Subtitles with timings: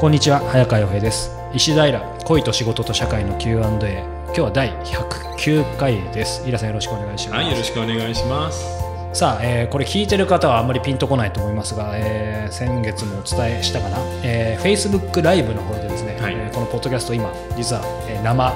[0.00, 1.32] こんにちは早川洋平です。
[1.52, 6.46] 石平恋と仕事と社会の Q&A 今日は第109回です。
[6.48, 7.36] イラさんよろしくお願いします。
[7.38, 8.64] はい、よろしくお願いします。
[9.12, 16.34] さあ、えーこれ聞いてる方はあんまりピンとこないと思いますが、えー先月もお伝えしたかな、えー、Facebook ライブの方でですね、はい。
[16.34, 18.52] えーこのポッドキャスト今実は、えー生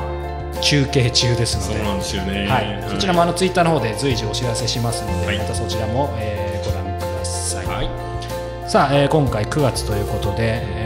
[0.60, 1.78] 中継中ですので。
[1.78, 2.46] そうなんですよね。
[2.46, 5.38] はい、そちらもあのツイッターの方で随時お知らせしますので、はい。
[5.38, 8.70] またそちらも、えーご覧ください、はい。
[8.70, 10.81] さあ、えー今回9月ということで、えー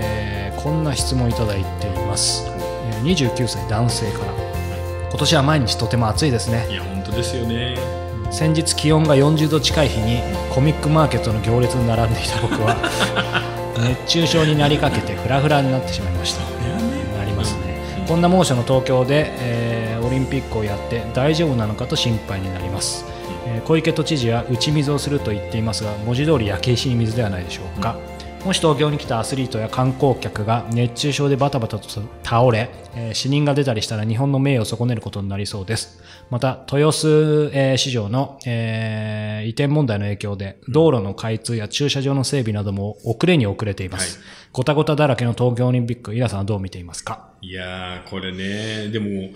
[0.67, 4.33] こんな質問いただいています、えー29歳男性から。
[5.11, 6.67] 今年は毎日とても暑いですね。
[6.69, 7.79] いや、本当ですよね。
[8.33, 10.19] 先日気温が40度近い日に
[10.53, 12.75] コミックマーケットの行列に並んでいた僕は
[13.79, 16.41] 熱中症になりかけてフラフラになってしまいました。
[17.17, 23.05] なりますね、うんこんな猛暑の東京で、えーオリンピックをやって大丈夫なのかと心配になります、
[23.47, 27.97] えー小池都知事は打ち水をすると言っていますが文字通り焼け石に水ではないでしょうか、
[28.47, 36.01] もし東京に来たアスリートや観光客が熱中症でバタバタと倒れ、えー死人が出たりしたら日本の名誉を損ねることになりそうです。
[36.31, 44.27] また豊洲、えー市場の、えー移転問題の影響で道路の開通や駐車場の整備なども遅れに遅れています、はい。
[44.53, 47.31] ごたごただらけの東京オリンピックイラさんはどう見ていますか？
[47.43, 49.31] いやー、これね、でも、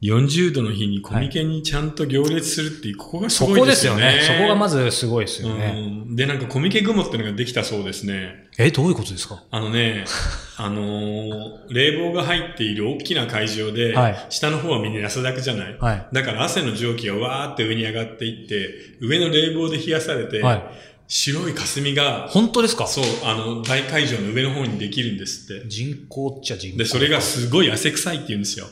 [0.00, 3.66] 40度の日にコミケにちゃんと行列するって、ここがすそごいでよね。
[3.66, 4.20] こですすよね。
[4.38, 5.74] そこがまずすごいですよね。
[6.06, 6.16] うん。
[6.16, 8.48] で、なんかコミケ雲ってのができたそうですね。
[8.58, 9.42] え、どういうことですか？
[9.50, 10.04] あのね、
[10.56, 16.06] あのー冷房が入っている大きな会場で、はい下の方はみんな安だくじゃない、はい。
[16.12, 20.62] だから汗の蒸気がわーって上に上がっていって、上の冷房で冷やされて、はい。
[21.10, 22.86] 白い霞が、本当ですか？
[22.86, 25.66] そう、あの、大会場の上の方にできるんですって。
[25.68, 26.76] 人口っちゃ人口。
[26.78, 28.66] で、それがすごい汗臭いって言うんですよ。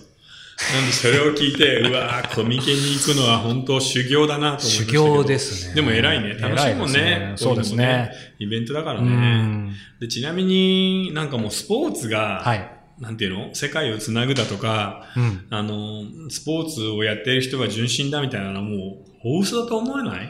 [0.73, 5.05] なんでそれを聞いて、うわーコミケに行くのは本当修行だなと思いました修けど。
[5.17, 5.75] 行ですね。
[5.75, 6.35] でも偉いね。
[6.41, 6.99] 楽しいもんね。
[6.99, 8.11] 偉いですそうですね。
[8.39, 9.11] イベントだからうね。
[9.11, 9.75] ん。
[10.01, 12.71] で、ちなみになんかもうスポーツが、はい。
[12.99, 13.55] なんていうの？
[13.55, 15.47] 世界をつなぐだとか、うん。
[15.51, 20.27] あの、スポーツをやってる人が純真だみたいなのはもう、大嘘だと思わない、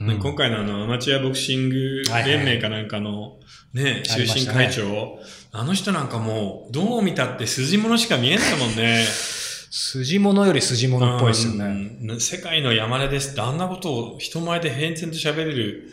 [0.00, 3.38] うん今回のあの、アマチュアボクシング連盟かなんかの、
[3.72, 5.18] ね、終身したね会長、
[5.52, 9.02] あの人なんかもう、どう見たって筋物しか見えないもんね。
[9.70, 11.64] 筋物より筋物っぽいですよね。
[12.02, 15.90] うん世界の山根ですって、あんなことを人前で変然と喋れる、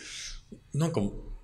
[0.73, 1.01] なんか、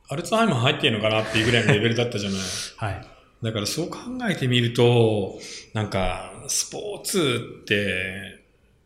[0.09, 2.40] アルツハイマー入ってんのかなっていうぐらいのレベルだったじゃない。
[2.78, 3.06] はい。
[3.44, 3.97] だからそう考
[4.29, 5.40] えてみると、
[5.73, 8.40] なんか、スポーツって、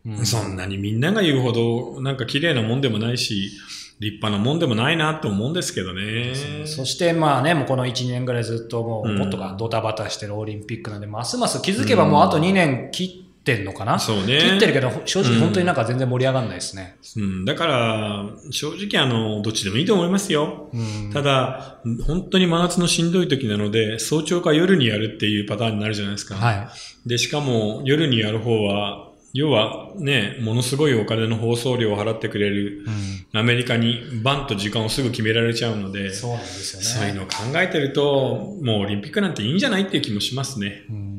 [0.06, 3.52] うんそんなにみんなが言うほど、なんか綺麗なもんでもないし、
[4.00, 6.34] 立派なもんでもないなと思うんですけどね。
[6.66, 14.40] そしてまあね、もうこの1年ぐらいずっともう、うんもっとかドタバタしてるオリンピックなんで、ますます気づけばもうあと2年切ってんのかな、そうね。
[14.40, 16.96] 切ってるけど、正直うん本当になんか全然盛り上がんないですね。
[17.18, 20.70] うん、だから、正直あの、どっちでもいいと思いますよ。
[20.74, 26.36] うんただ、本当に真夏のしんどい時なので、早朝か夜にやるっていうパターンになるじゃないですか。
[26.36, 27.10] はい。
[27.10, 32.90] で、しかも夜にやる方は、要はね、ものすごいお金の放送料を払ってくれるう
[33.38, 36.86] んアメリカにバンと時間をすぐ決められちゃうので、そうなんですよね。
[36.86, 40.84] そういうのを考えてると、もうオリンピックなんていいんじゃないっていう気もしますね。
[40.90, 41.13] うんうん。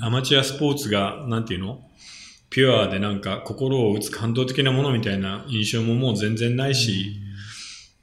[0.00, 1.80] アマチュアスポーツが、なんていうの？
[2.48, 7.16] ピュアでなんか心を打つ感動的なものみたいな印象ももう全然ないし、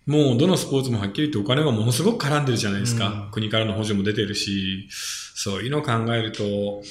[0.05, 3.07] もうどのスポーツもはっきり言ってお金がものすごく絡んでるじゃないですか。
[3.09, 6.81] うん国からの補助も出てるし、そういうのを考えると、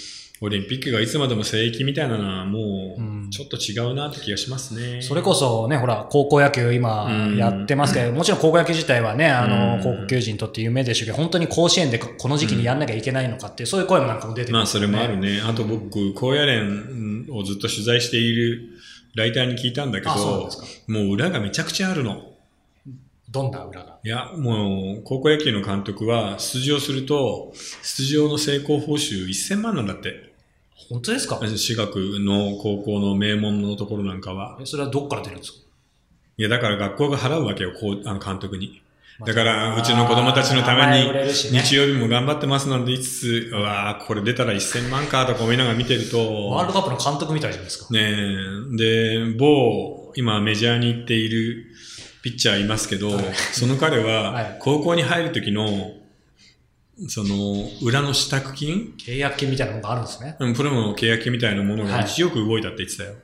[0.42, 5.00] オリンピックがいつまでも聖域みたいなのはもうんうちょっと違うなって気がしますね。
[5.00, 14.98] それこそね、ほら、高校野球今うんやってますけど、 もちろん高校野球自体はね、あうの、ん高校球児にとって夢でしょうけど、本当に甲子園でこの時期にやんなきゃいけないのかっていう、そういう声もなんかも出てまあそますよね。
[14.98, 15.41] れもあるね。
[15.42, 18.60] あと僕、高野連をずっと取材している
[19.14, 20.64] ライターに聞いたんだけどです、か。
[20.88, 22.32] もう裏がめちゃくちゃあるの。
[23.28, 23.98] どんな裏が？
[24.04, 27.53] いや、もう、高校野球の監督は、出場すると、
[27.83, 30.25] 出場の成功報酬1000万なんだって。
[30.76, 31.36] 本当ですか？
[31.40, 34.58] 私学の高校の名門のところなんかは？
[34.60, 35.58] えそれはどっから出るんですか？
[36.38, 38.82] いや、だから学校が払うわけよ、こう、あの監督に。
[39.24, 47.94] だから、うちの子供たちのために、日曜日も頑張ってますなんて言いつつ、うわーこれ出たら1000万かとか思いながら見てると、ワールドカップの監督みたいじゃないですか。
[47.94, 48.00] ね
[48.74, 51.64] え、で、某、今メジャーに行っている
[52.22, 53.24] ピッチャーいますけど、はい。
[53.52, 54.56] その彼は、 はい。
[54.60, 55.92] 高校に入る時の、
[57.09, 58.95] その、裏の支度金？
[58.98, 60.37] 契約金みたいなのがあるんですね。
[60.41, 63.15] うんプロの契約金みたいなものがはい1億動いたって言ってたよ。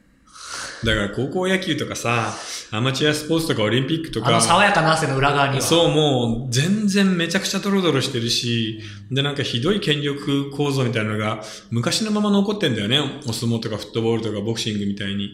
[0.84, 2.34] だから高校野球とかさ、
[2.72, 5.62] アマチュアスポーツとかオリンピックとあのか、爽やかな汗の裏側には。
[5.62, 8.80] そう、もう、全然めちゃくちゃドロドロしてるし、
[9.10, 12.98] で、なんかひどい権力構造みたいなのが、昔のまま残ってんだよね。
[13.26, 15.30] お相撲とかフットボールとかボクシングみたいに。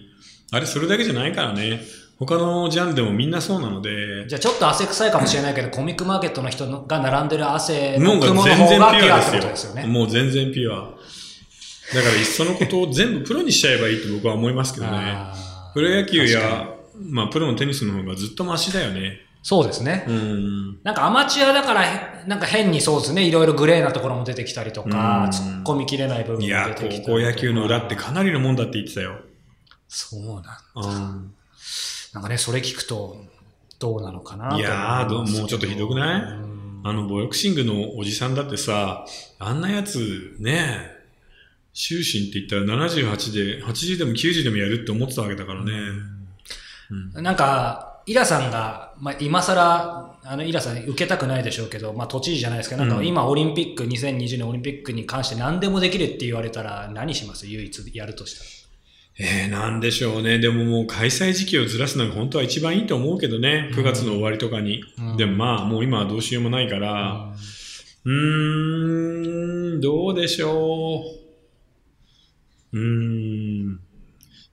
[0.50, 1.80] あれ、それだけじゃないからね。
[2.18, 9.80] 他のジャンルでもみんなそうなので、じゃあちょっと汗臭いかもしれないけど、コミックマーケットの人のが並んでる汗もうの雲の方がピュアってことですすよ。
[9.80, 9.92] よね。
[9.92, 10.90] もう全然ピュア。
[11.94, 15.16] だからいっそのことを全部プロにしちゃえばいいと僕は思いますけどね。
[15.74, 19.20] プロ野球確や、まあプロのテニスの方がずっとマシだよね。
[19.42, 20.04] そうですね。
[20.08, 20.82] うん。
[20.82, 27.12] なんかアマチュアだからへ、なんか変にそうですね、いろいろグレーなところも出てきたりとか、うん突っ込みきれない部分も出いや、てきたりとか。
[27.12, 29.20] 高校野球の裏ってかなりのもんだって言ってたよ。
[29.86, 30.60] そうなんだ。
[30.74, 31.34] うん。
[32.14, 33.24] なんかね、それ聞くと、
[33.78, 36.22] どうなのかなと思いやーもうちょっとひどくない？
[36.22, 39.04] うんあの、ボクシングのおじさんだってさ、
[39.40, 41.04] あんなやつ、ねえ、
[41.74, 45.72] 終身って言ったら78で、80でも90でもやるって思ってたわけだからね。
[47.14, 47.22] うん。
[47.22, 57.46] なんか、イラさんが、まあ、今更、あの、イラさん受けたくないでしょうけど、まあ、都知事じゃないですけど、なんかうん今オリンピック、2020年オリンピックに関して何でもできるって言われたら何します？
[57.48, 58.50] 唯一やるとしたら。
[59.20, 60.38] えー、なんでしょうね。
[60.38, 63.70] でももう開催時期をずらすのが本当は一番いいと思うけどね。
[63.74, 64.84] 9月の終わりとかに。
[64.96, 67.34] うんでもまあ、もう今はどうしようもないから、
[68.04, 71.02] うーん、どうでしょ
[72.72, 72.78] う。
[72.78, 73.80] うーん、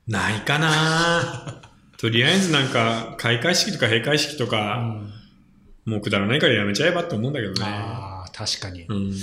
[0.08, 1.62] ないかな。
[1.98, 5.12] とりあえずなんか、開会式とか閉会式とうか、ん
[5.86, 7.60] もうくだらないからやめちゃえばって思うんだけどね。
[7.62, 8.86] ああ、確かに。
[8.90, 9.14] うん。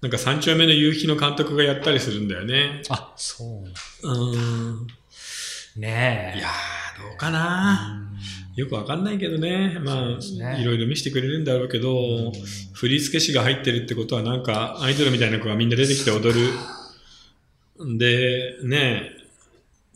[0.00, 2.82] なんか三丁目の夕日の監督がやったりするんだよね。
[2.88, 3.64] あ、そ
[4.04, 4.08] う。
[4.08, 4.86] うん。
[5.76, 6.38] ねえ。
[6.38, 8.08] いやー、どうかな。
[8.54, 9.78] よくわかんないけどね。
[9.80, 12.32] まあ、ねいろいろ見せてくれるんだろうけど、
[12.74, 17.84] 振付師が入ってるってことはなんか、アイドルみたいな子がみんな出てきて踊る。
[17.84, 19.10] んで、ね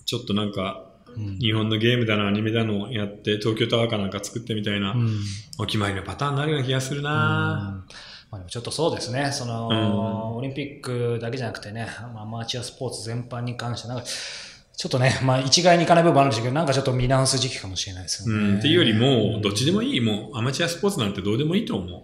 [0.05, 5.21] ちょっとなんか、うん日本のゲームだの、アニメだのやって、東京タワーかなんか作ってみたいな、うん
[5.59, 7.85] お決まりのパターンになるような気がするな。
[8.33, 18.49] まあ、ちょっとそうですね、その、うんオリンピックだけじゃなくてね、まあアマチュアスポーツ全般に関して、なんか、ちょっとね、まあ一概にいかない部分あるんでしょうけど、なんかちょっと見直す時期かもしれないですよね。
[18.49, 20.01] うん、っていうよりも、どっちでもいい。
[20.01, 21.91] もう、アマチュアスポーツなんてどうでもいいと思う。
[21.91, 22.03] うん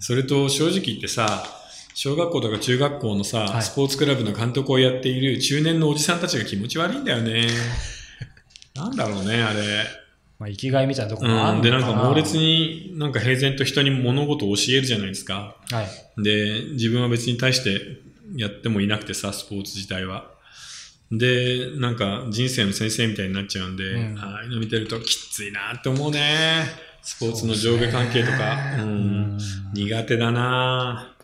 [0.00, 1.44] それと正直言ってさ、
[1.94, 7.46] 小学校とか中学校のさ、はいスポーツクラブの監督をやっている中年のおじさんたちが気持ち悪いんだよね。
[8.74, 9.86] なんだろうね、あれ。
[10.38, 11.86] まあ生きがいみたいなところもあうん、るのかな。
[11.86, 15.56] で、なんか猛烈になんか平然と人に物事を教えるじゃないですか。
[15.70, 15.82] は
[16.18, 16.22] い。
[16.22, 17.80] で、自分は別に対して
[18.36, 20.32] やってもいなくてさ、スポーツ自体は。
[21.12, 26.64] で、なんか人生の先生みたいになっちゃうんで、うんああいうの見てるときついなって思うね。
[27.02, 28.56] スポーツの上下関係とか。
[28.78, 29.38] ううんん、
[29.74, 31.14] 苦手だな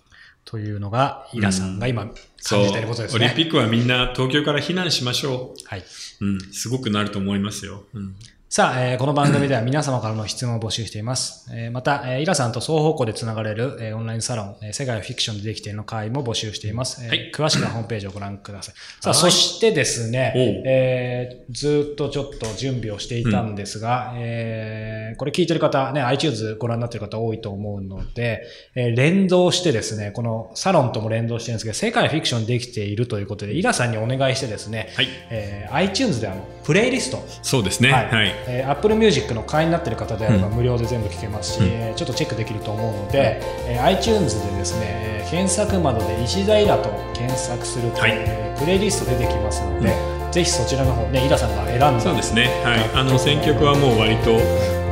[0.45, 2.05] というのが、イラさんが今
[2.43, 3.35] 感じていることですオリンね。
[3.35, 5.85] ピックはみんな東京から避難しましょはい。
[6.21, 6.25] う。
[6.27, 7.85] うん、すごくなると思いますよ。
[7.95, 8.15] うん、
[8.52, 11.49] さあ、えーこの番組では皆様からの質問を募集しています。
[11.55, 17.00] えーまた、えーイラさんと双方向でつながれる、えーオンラインサロン、えー世界はフィクションでできているの会も募集しています。
[17.05, 18.75] えーはい詳しくはホームページをご覧ください。
[18.75, 20.32] さあ、はいそしてですね
[20.67, 28.43] えーずーっとちょっと準備をしていたんですが、えーこれ聞いてる方、ね、iTunes ご覧になってる方多いと思うので、
[28.75, 35.08] えー連動してですね、このサロンとも連動してるんですけど、世界はフィクションでできているということで、イラさんにお願いしてですね、はい。
[35.31, 37.93] えー iTunes であの、プレイリスト、そうですね。
[37.93, 38.40] はいはい。
[38.47, 40.55] えー Apple Music の会員になっている方であればうん。
[40.55, 41.67] 無料で全部聴けますし、うん。
[41.67, 48.12] えーちょっとチェックできると思うので、えー iTunes でですね、えー検索窓で石田イラと検索すると、はい。
[48.14, 49.88] えープレイリスト出てきますので、
[50.33, 52.45] ぜひそちらの方ね、イラさんが選んだそうですね。
[52.62, 53.00] はい。
[53.00, 54.37] あの、選曲はもう割と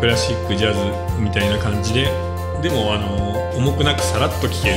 [0.01, 0.79] クラシック、ジャズ
[1.21, 2.09] みたいな感じで、
[2.63, 4.77] でも、あの、重くなくさらっと聴ける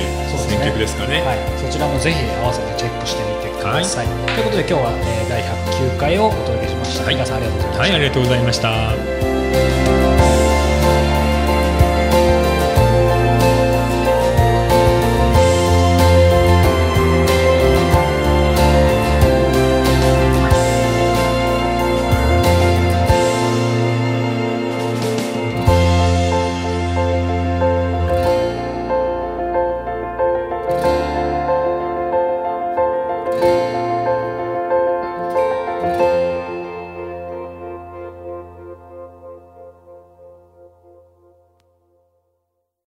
[0.50, 1.22] 選曲ですかね。
[1.22, 4.08] はい、そちらもぜひ合わせてチェックしてみてください。
[4.08, 6.61] ということで今日は、えー第109回をお届け
[6.92, 7.06] した。
[7.06, 7.80] はい皆さんありがとうございました。
[7.80, 10.11] はい、ありがとうございました。